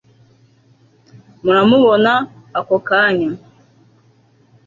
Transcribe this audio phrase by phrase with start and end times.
[1.43, 2.13] muramubona
[2.59, 3.31] ako kanya